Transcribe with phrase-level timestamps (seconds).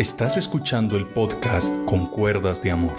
[0.00, 2.94] Estás escuchando el podcast Con Cuerdas de Amor.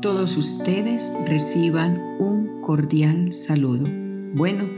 [0.00, 3.88] Todos ustedes reciban un cordial saludo.
[4.36, 4.68] Bueno,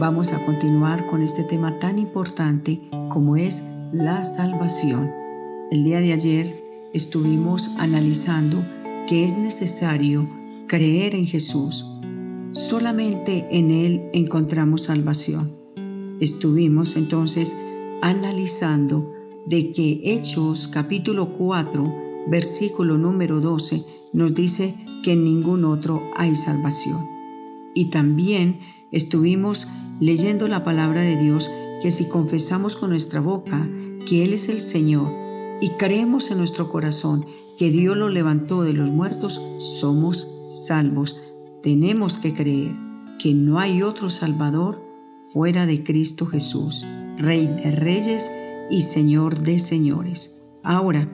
[0.00, 2.80] vamos a continuar con este tema tan importante
[3.10, 5.12] como es la salvación.
[5.70, 6.50] El día de ayer
[6.94, 8.56] estuvimos analizando
[9.06, 10.26] que es necesario
[10.68, 11.84] creer en Jesús.
[12.52, 15.54] Solamente en Él encontramos salvación.
[16.18, 17.54] Estuvimos entonces
[18.00, 21.94] analizando de que Hechos capítulo 4,
[22.28, 27.06] versículo número 12, nos dice que en ningún otro hay salvación.
[27.74, 29.66] Y también estuvimos
[30.00, 31.50] leyendo la palabra de Dios
[31.80, 33.68] que si confesamos con nuestra boca
[34.06, 35.12] que Él es el Señor
[35.60, 37.24] y creemos en nuestro corazón
[37.58, 41.20] que Dios lo levantó de los muertos, somos salvos.
[41.62, 42.74] Tenemos que creer
[43.18, 44.82] que no hay otro Salvador
[45.32, 46.84] fuera de Cristo Jesús,
[47.16, 48.30] Rey de Reyes
[48.70, 50.42] y Señor de señores.
[50.62, 51.08] Ahora,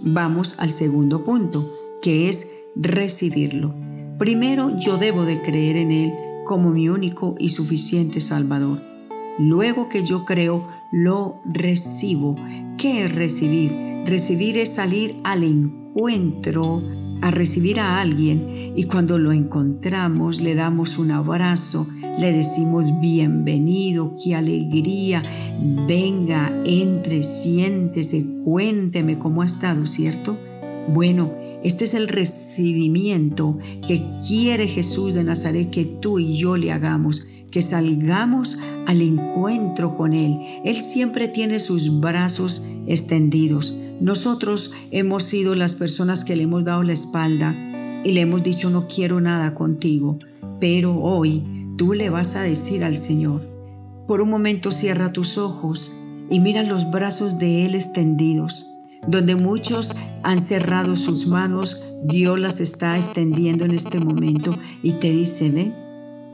[0.00, 1.66] vamos al segundo punto,
[2.00, 3.74] que es recibirlo.
[4.18, 6.12] Primero yo debo de creer en Él
[6.44, 8.82] como mi único y suficiente Salvador.
[9.38, 12.36] Luego que yo creo, lo recibo.
[12.78, 13.72] ¿Qué es recibir?
[14.04, 16.82] Recibir es salir al encuentro,
[17.22, 21.86] a recibir a alguien y cuando lo encontramos le damos un abrazo,
[22.18, 25.22] le decimos bienvenido, qué alegría,
[25.86, 30.38] venga, entre, siéntese, cuénteme cómo ha estado, ¿cierto?
[30.88, 36.72] Bueno, este es el recibimiento que quiere Jesús de Nazaret que tú y yo le
[36.72, 40.38] hagamos, que salgamos al encuentro con Él.
[40.64, 43.78] Él siempre tiene sus brazos extendidos.
[44.00, 47.54] Nosotros hemos sido las personas que le hemos dado la espalda
[48.04, 50.18] y le hemos dicho no quiero nada contigo,
[50.58, 53.40] pero hoy tú le vas a decir al Señor.
[54.06, 55.92] Por un momento cierra tus ojos
[56.30, 58.78] y mira los brazos de Él extendidos.
[59.06, 65.10] Donde muchos han cerrado sus manos, Dios las está extendiendo en este momento y te
[65.10, 65.74] dice, ven,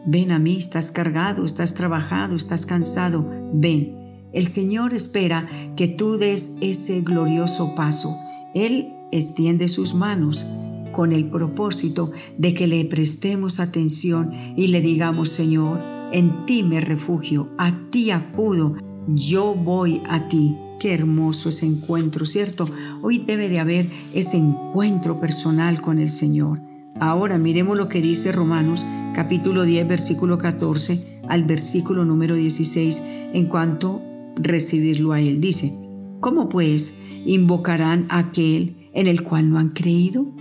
[0.06, 4.28] ven a mí, estás cargado, estás trabajado, estás cansado, ven.
[4.32, 8.15] El Señor espera que tú des ese glorioso paso.
[8.54, 10.47] Él extiende sus manos
[10.93, 15.82] con el propósito de que le prestemos atención y le digamos, Señor,
[16.12, 18.76] en ti me refugio, a ti acudo,
[19.09, 20.56] yo voy a ti.
[20.81, 22.69] Qué hermoso ese encuentro, ¿cierto?
[23.03, 26.60] Hoy debe de haber ese encuentro personal con el Señor.
[27.00, 28.84] Ahora miremos lo que dice Romanos
[29.15, 33.03] capítulo 10 versículo 14 al versículo número 16
[33.34, 34.03] en cuanto
[34.37, 35.41] recibirlo a Él.
[35.41, 35.72] Dice,
[36.21, 40.38] ¿cómo pues invocarán a aquel en el cual no han creído?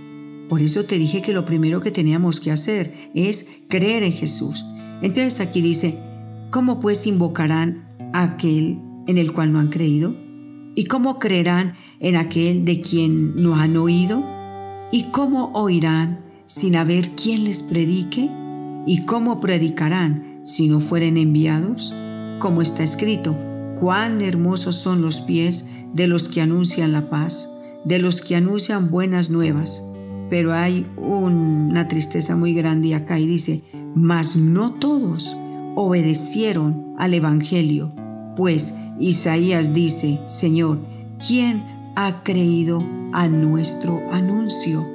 [0.48, 4.64] Por eso te dije que lo primero que teníamos que hacer es creer en Jesús.
[5.02, 6.00] Entonces aquí dice,
[6.50, 10.16] ¿cómo pues invocarán a aquel en el cual no han creído?
[10.74, 14.24] ¿Y cómo creerán en aquel de quien no han oído?
[14.90, 18.30] ¿Y cómo oirán sin haber quien les predique?
[18.86, 21.94] ¿Y cómo predicarán si no fueren enviados?
[22.38, 23.36] Como está escrito,
[23.78, 27.52] cuán hermosos son los pies de los que anuncian la paz,
[27.84, 29.82] de los que anuncian buenas nuevas
[30.30, 33.62] pero hay una tristeza muy grande acá y dice,
[33.94, 35.36] mas no todos
[35.74, 37.92] obedecieron al Evangelio,
[38.36, 40.80] pues Isaías dice, Señor,
[41.26, 41.64] ¿quién
[41.96, 44.86] ha creído a nuestro anuncio?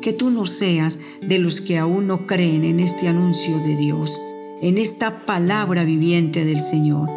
[0.00, 4.20] Que tú no seas de los que aún no creen en este anuncio de Dios,
[4.60, 7.08] en esta palabra viviente del Señor.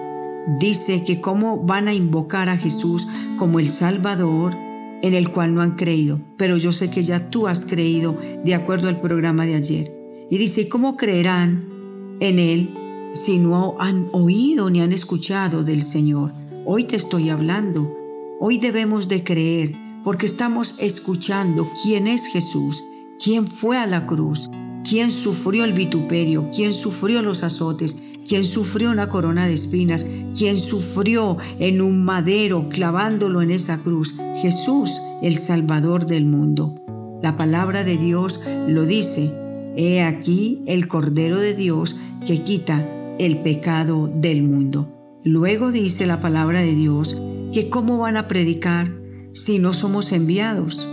[0.60, 4.56] Dice que cómo van a invocar a Jesús como el Salvador,
[5.06, 8.56] en el cual no han creído, pero yo sé que ya tú has creído de
[8.56, 9.92] acuerdo al programa de ayer.
[10.32, 12.74] Y dice, ¿cómo creerán en Él
[13.14, 16.32] si no han oído ni han escuchado del Señor?
[16.66, 17.96] Hoy te estoy hablando.
[18.40, 22.84] Hoy debemos de creer porque estamos escuchando quién es Jesús,
[23.24, 24.50] quién fue a la cruz,
[24.90, 30.58] quién sufrió el vituperio, quién sufrió los azotes, quien sufrió una corona de espinas, quien
[30.58, 36.76] sufrió en un madero clavándolo en esa cruz, Jesús, el Salvador del mundo.
[37.22, 39.32] La palabra de Dios lo dice,
[39.76, 42.88] he aquí el Cordero de Dios que quita
[43.20, 44.88] el pecado del mundo.
[45.24, 47.22] Luego dice la palabra de Dios
[47.54, 48.92] que cómo van a predicar
[49.34, 50.88] si no somos enviados.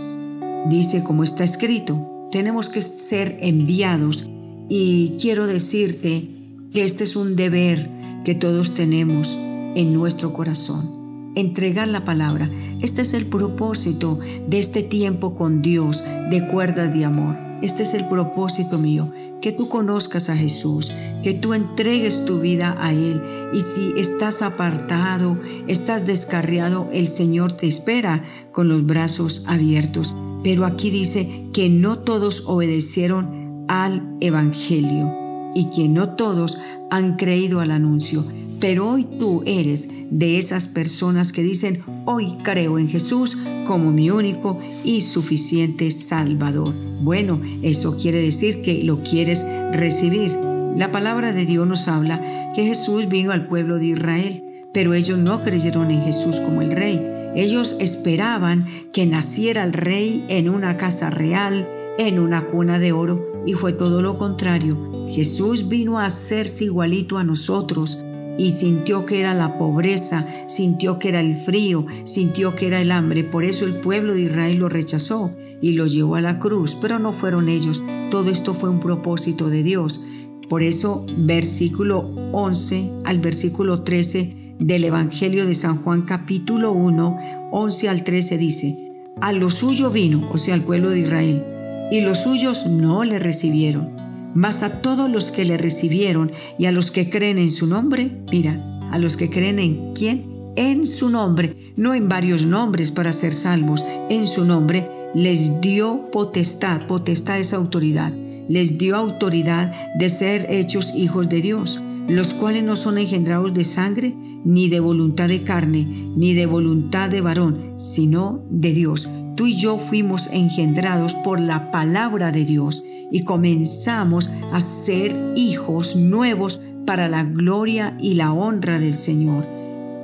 [0.69, 4.29] Dice como está escrito, tenemos que ser enviados
[4.69, 6.29] y quiero decirte
[6.73, 7.89] que este es un deber
[8.25, 9.37] que todos tenemos
[9.75, 11.31] en nuestro corazón.
[11.35, 12.49] Entregar la palabra.
[12.81, 17.37] Este es el propósito de este tiempo con Dios de cuerdas de amor.
[17.61, 19.11] Este es el propósito mío,
[19.41, 20.91] que tú conozcas a Jesús,
[21.23, 23.21] que tú entregues tu vida a Él.
[23.53, 30.15] Y si estás apartado, estás descarriado, el Señor te espera con los brazos abiertos.
[30.43, 35.22] Pero aquí dice que no todos obedecieron al Evangelio
[35.55, 36.59] y que no todos
[36.89, 38.23] han creído al anuncio.
[38.59, 44.09] Pero hoy tú eres de esas personas que dicen, hoy creo en Jesús como mi
[44.09, 46.73] único y suficiente Salvador.
[47.01, 50.37] Bueno, eso quiere decir que lo quieres recibir.
[50.77, 55.17] La palabra de Dios nos habla que Jesús vino al pueblo de Israel, pero ellos
[55.17, 57.01] no creyeron en Jesús como el rey.
[57.35, 61.67] Ellos esperaban que naciera el rey en una casa real,
[61.97, 65.07] en una cuna de oro, y fue todo lo contrario.
[65.07, 68.03] Jesús vino a hacerse igualito a nosotros,
[68.37, 72.91] y sintió que era la pobreza, sintió que era el frío, sintió que era el
[72.91, 73.23] hambre.
[73.23, 76.99] Por eso el pueblo de Israel lo rechazó y lo llevó a la cruz, pero
[76.99, 77.83] no fueron ellos.
[78.09, 80.01] Todo esto fue un propósito de Dios.
[80.49, 87.89] Por eso versículo 11 al versículo 13 del Evangelio de San Juan capítulo 1, 11
[87.89, 88.91] al 13 dice,
[89.21, 91.45] a lo suyo vino, o sea, al pueblo de Israel,
[91.91, 94.03] y los suyos no le recibieron
[94.33, 98.11] mas a todos los que le recibieron y a los que creen en su nombre,
[98.31, 100.25] mira, a los que creen en quién?
[100.55, 106.09] En su nombre, no en varios nombres para ser salvos, en su nombre les dio
[106.11, 108.13] potestad, potestad es autoridad,
[108.49, 113.63] les dio autoridad de ser hechos hijos de Dios, los cuales no son engendrados de
[113.63, 114.13] sangre,
[114.45, 115.85] ni de voluntad de carne,
[116.15, 119.07] ni de voluntad de varón, sino de Dios.
[119.35, 125.95] Tú y yo fuimos engendrados por la palabra de Dios y comenzamos a ser hijos
[125.95, 129.47] nuevos para la gloria y la honra del Señor.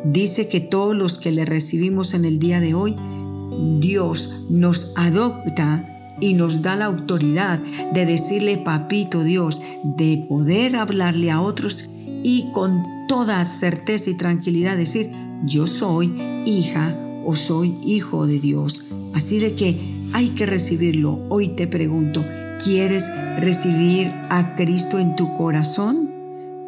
[0.05, 2.95] Dice que todos los que le recibimos en el día de hoy,
[3.79, 5.85] Dios nos adopta
[6.21, 7.59] y nos da la autoridad
[7.93, 11.89] de decirle, papito Dios, de poder hablarle a otros
[12.23, 15.11] y con toda certeza y tranquilidad decir,
[15.45, 16.13] yo soy
[16.45, 18.85] hija o soy hijo de Dios.
[19.13, 19.77] Así de que
[20.13, 21.19] hay que recibirlo.
[21.29, 22.23] Hoy te pregunto,
[22.63, 23.09] ¿Quieres
[23.39, 26.11] recibir a Cristo en tu corazón?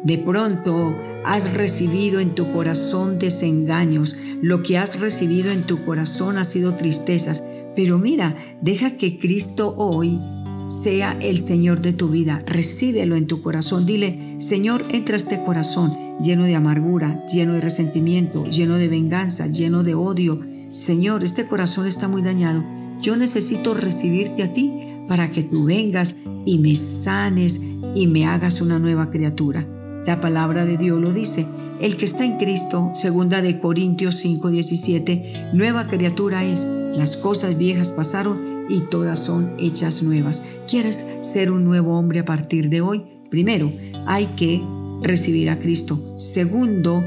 [0.04, 0.96] De pronto
[1.26, 6.76] has recibido en tu corazón desengaños, lo que has recibido en tu corazón ha sido
[6.76, 7.44] tristezas,
[7.76, 10.18] pero mira, deja que Cristo hoy
[10.66, 15.92] sea el Señor de tu vida, recíbelo en tu corazón, dile, Señor, entra este corazón
[16.22, 20.40] lleno de amargura, lleno de resentimiento, lleno de venganza, lleno de odio.
[20.72, 22.64] Señor, este corazón está muy dañado,
[22.98, 24.72] yo necesito recibirte a ti
[25.06, 26.16] para que tú vengas
[26.46, 27.60] y me sanes
[27.94, 29.68] y me hagas una nueva criatura.
[30.06, 31.46] La palabra de Dios lo dice.
[31.78, 36.66] El que está en Cristo, segunda de Corintios 5:17, nueva criatura es.
[36.94, 38.38] Las cosas viejas pasaron
[38.70, 40.42] y todas son hechas nuevas.
[40.66, 43.04] ¿Quieres ser un nuevo hombre a partir de hoy?
[43.28, 43.70] Primero,
[44.06, 44.62] hay que
[45.02, 46.00] recibir a Cristo.
[46.16, 47.04] Segundo,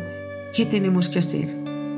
[0.53, 1.49] ¿qué tenemos que hacer?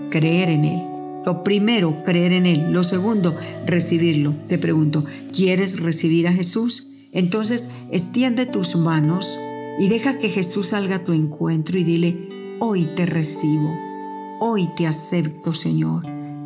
[0.10, 0.97] Creer en Él.
[1.28, 2.72] Lo primero, creer en Él.
[2.72, 3.36] Lo segundo,
[3.66, 4.34] recibirlo.
[4.48, 5.04] Te pregunto,
[5.34, 6.88] ¿quieres recibir a Jesús?
[7.12, 9.38] Entonces, extiende tus manos
[9.78, 12.30] y deja que Jesús salga a tu encuentro y dile,
[12.62, 13.78] hoy te recibo,
[14.40, 16.04] hoy te acepto, Señor.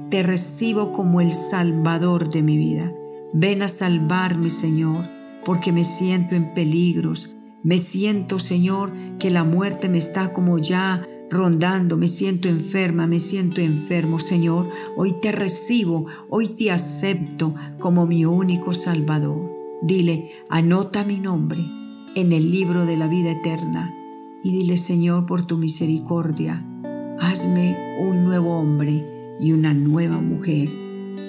[0.09, 2.91] Te recibo como el Salvador de mi vida.
[3.33, 5.07] Ven a salvarme, Señor,
[5.45, 7.37] porque me siento en peligros.
[7.61, 13.19] Me siento, Señor, que la muerte me está como ya rondando, me siento enferma, me
[13.19, 19.49] siento enfermo, Señor, hoy te recibo, hoy te acepto como mi único Salvador.
[19.81, 21.65] Dile, anota mi nombre
[22.15, 23.95] en el libro de la vida eterna
[24.43, 26.65] y dile, Señor, por tu misericordia,
[27.19, 30.69] hazme un nuevo hombre y una nueva mujer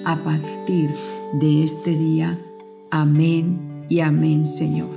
[0.05, 0.89] a partir
[1.33, 2.37] de este día.
[2.91, 4.89] Amén y amén, Señor.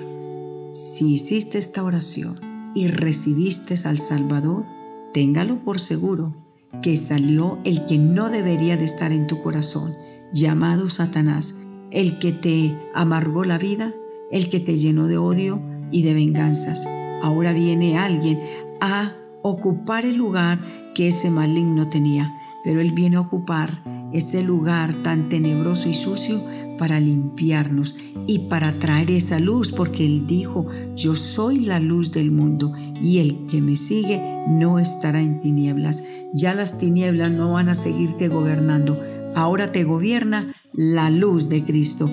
[0.72, 2.40] Si hiciste esta oración
[2.74, 4.75] y recibiste al Salvador,
[5.12, 6.34] téngalo por seguro
[6.82, 9.94] que salió el que no debería de estar en tu corazón,
[10.32, 13.94] llamado Satanás, el que te amargó la vida,
[14.30, 16.86] el que te llenó de odio y de venganzas.
[17.22, 18.40] Ahora viene alguien
[18.80, 20.58] a ocupar el lugar
[20.94, 22.34] que ese maligno tenía,
[22.64, 23.82] pero él viene a ocupar
[24.12, 26.40] ese lugar tan tenebroso y sucio
[26.78, 32.30] para limpiarnos y para traer esa luz, porque Él dijo, yo soy la luz del
[32.30, 36.04] mundo y el que me sigue no estará en tinieblas.
[36.32, 38.98] Ya las tinieblas no van a seguirte gobernando,
[39.34, 42.10] ahora te gobierna la luz de Cristo.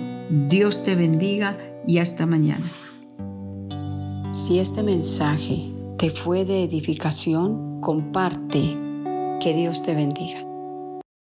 [0.50, 2.66] Dios te bendiga y hasta mañana.
[4.32, 8.78] Si este mensaje te fue de edificación, comparte.
[9.40, 10.53] Que Dios te bendiga.